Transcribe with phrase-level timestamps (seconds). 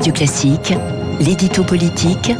[0.00, 0.72] Radio Classique,
[1.20, 2.32] l'édito politique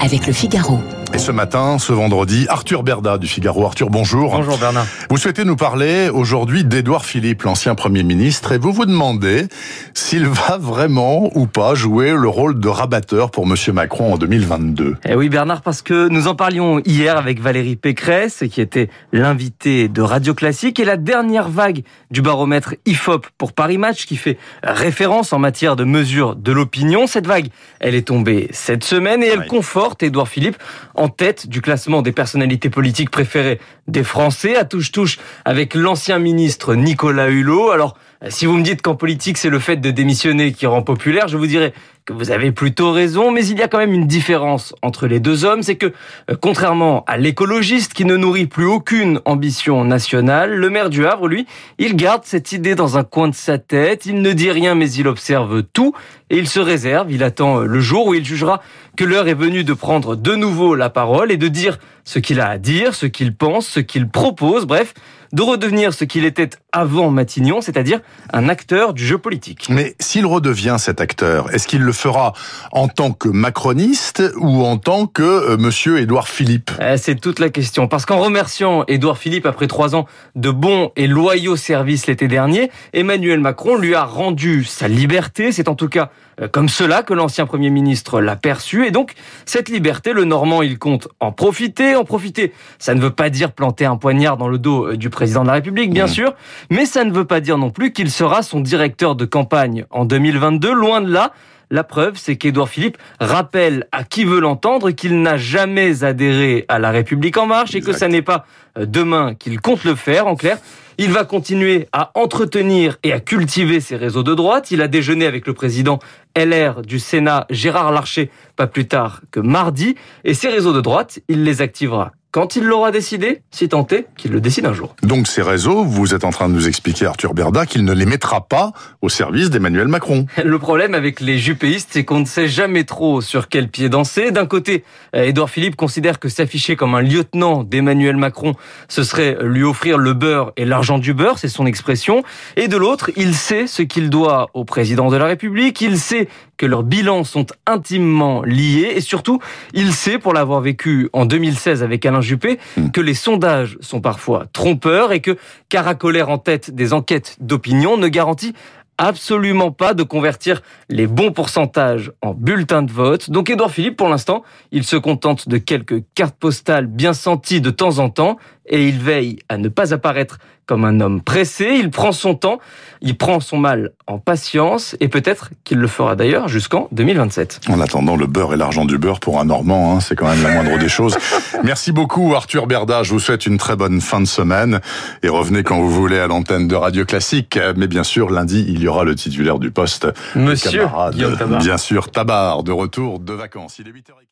[0.00, 0.80] avec le Figaro.
[1.14, 3.64] Et ce matin, ce vendredi, Arthur Berda du Figaro.
[3.64, 4.32] Arthur, bonjour.
[4.34, 4.84] Bonjour Bernard.
[5.10, 9.46] Vous souhaitez nous parler aujourd'hui d'Édouard Philippe, l'ancien Premier ministre, et vous vous demandez
[9.94, 14.96] s'il va vraiment ou pas jouer le rôle de rabatteur pour Monsieur Macron en 2022.
[15.04, 19.86] Eh oui Bernard, parce que nous en parlions hier avec Valérie Pécresse, qui était l'invitée
[19.86, 24.36] de Radio Classique, et la dernière vague du baromètre IFOP pour Paris Match, qui fait
[24.64, 27.06] référence en matière de mesure de l'opinion.
[27.06, 29.46] Cette vague, elle est tombée cette semaine et elle Oui.
[29.46, 30.56] conforte Édouard Philippe
[30.96, 36.74] en tête du classement des personnalités politiques préférées des Français, à touche-touche avec l'ancien ministre
[36.74, 37.70] Nicolas Hulot.
[37.70, 37.96] Alors,
[38.28, 41.36] si vous me dites qu'en politique, c'est le fait de démissionner qui rend populaire, je
[41.36, 41.72] vous dirais
[42.04, 45.20] que vous avez plutôt raison, mais il y a quand même une différence entre les
[45.20, 45.92] deux hommes, c'est que,
[46.30, 51.28] euh, contrairement à l'écologiste qui ne nourrit plus aucune ambition nationale, le maire du Havre,
[51.28, 51.46] lui,
[51.78, 54.90] il garde cette idée dans un coin de sa tête, il ne dit rien mais
[54.90, 55.94] il observe tout,
[56.28, 58.60] et il se réserve, il attend euh, le jour où il jugera
[58.96, 62.40] que l'heure est venue de prendre de nouveau la parole et de dire ce qu'il
[62.40, 64.94] a à dire, ce qu'il pense, ce qu'il propose, bref,
[65.32, 68.00] de redevenir ce qu'il était avant Matignon, c'est-à-dire
[68.32, 69.66] un acteur du jeu politique.
[69.68, 72.34] Mais s'il redevient cet acteur, est-ce qu'il le fera
[72.70, 76.70] en tant que macroniste ou en tant que euh, Monsieur Édouard Philippe?
[76.80, 77.88] Euh, C'est toute la question.
[77.88, 82.70] Parce qu'en remerciant Édouard Philippe après trois ans de bons et loyaux services l'été dernier,
[82.92, 85.50] Emmanuel Macron lui a rendu sa liberté.
[85.50, 86.10] C'est en tout cas
[86.52, 88.86] comme cela que l'ancien Premier ministre l'a perçu.
[88.86, 89.14] Et donc,
[89.46, 91.96] cette liberté, le Normand, il compte en profiter.
[91.96, 95.10] En profiter, ça ne veut pas dire planter un poignard dans le dos euh, du
[95.10, 96.08] président de la République, bien Mmh.
[96.08, 96.34] sûr.
[96.70, 100.04] Mais ça ne veut pas dire non plus qu'il sera son directeur de campagne en
[100.04, 100.72] 2022.
[100.72, 101.32] Loin de là.
[101.74, 106.78] La preuve, c'est qu'Édouard Philippe rappelle à qui veut l'entendre qu'il n'a jamais adhéré à
[106.78, 108.46] la République en marche et que ça n'est pas
[108.78, 110.28] euh, demain qu'il compte le faire.
[110.28, 110.58] En clair,
[110.98, 114.70] il va continuer à entretenir et à cultiver ses réseaux de droite.
[114.70, 115.98] Il a déjeuné avec le président
[116.36, 119.96] LR du Sénat, Gérard Larcher, pas plus tard que mardi.
[120.22, 124.08] Et ces réseaux de droite, il les activera quand il l'aura décidé, si tant est
[124.16, 124.96] qu'il le décide un jour.
[125.04, 128.06] Donc ces réseaux, vous êtes en train de nous expliquer, Arthur Berda, qu'il ne les
[128.06, 128.72] mettra pas
[129.02, 130.26] au service d'Emmanuel Macron.
[130.44, 134.32] Le problème avec les jupéistes, c'est qu'on ne sait jamais trop sur quel pied danser.
[134.32, 134.82] D'un côté,
[135.14, 138.54] euh, Édouard Philippe considère que s'afficher comme un lieutenant d'Emmanuel Macron,
[138.88, 142.24] ce serait lui offrir le beurre et l'argent du beurre, c'est son expression.
[142.56, 146.26] Et de l'autre, il sait ce qu'il doit au président de la République, il sait
[146.56, 149.40] que leurs bilans sont intimement liés et surtout,
[149.72, 152.90] il sait, pour l'avoir vécu en 2016 avec Alain Juppé, Mm.
[152.90, 155.36] que les sondages sont parfois trompeurs et que
[155.68, 158.54] caracoler en tête des enquêtes d'opinion ne garantit
[158.96, 163.28] absolument pas de convertir les bons pourcentages en bulletins de vote.
[163.28, 167.70] Donc Édouard Philippe, pour l'instant, il se contente de quelques cartes postales bien senties de
[167.70, 168.36] temps en temps
[168.66, 171.78] et il veille à ne pas apparaître comme un homme pressé.
[171.78, 172.58] Il prend son temps,
[173.02, 177.60] il prend son mal en patience et peut-être qu'il le fera d'ailleurs jusqu'en 2027.
[177.68, 180.42] En attendant, le beurre et l'argent du beurre pour un Normand, hein, c'est quand même
[180.42, 181.16] la moindre des choses.
[181.64, 183.02] Merci beaucoup, Arthur Berda.
[183.02, 184.80] Je vous souhaite une très bonne fin de semaine
[185.22, 187.58] et revenez quand vous voulez à l'antenne de Radio Classique.
[187.76, 191.58] Mais bien sûr, lundi, il y aura le titulaire du poste, Monsieur camarade, Guillaume Tabar.
[191.58, 193.78] bien sûr, Tabar, de retour de vacances.
[193.78, 194.24] Il est 8h15.